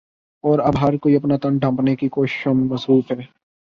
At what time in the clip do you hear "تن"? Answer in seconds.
1.37-1.57